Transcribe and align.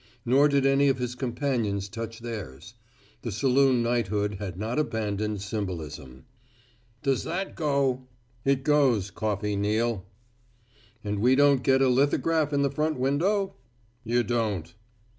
Nor 0.25 0.47
did 0.47 0.65
any 0.65 0.87
of 0.89 0.97
his 0.97 1.13
companions 1.13 1.87
touch 1.87 2.21
theirs. 2.21 2.73
The 3.21 3.31
saloon 3.31 3.83
knighthood 3.83 4.37
has 4.39 4.55
not 4.55 4.79
abandoned 4.79 5.43
symbolism. 5.43 6.25
"Does 7.03 7.23
that 7.23 7.53
go?" 7.55 8.07
"It 8.43 8.63
goes, 8.63 9.11
Coffey 9.11 9.55
Neal." 9.55 10.07
"And 11.03 11.19
we 11.19 11.35
don't 11.35 11.61
get 11.61 11.83
a 11.83 11.87
lithograph 11.87 12.51
in 12.51 12.63
the 12.63 12.71
front 12.71 12.97
window?" 12.97 13.57
"You 14.03 14.23
don't." 14.23 14.73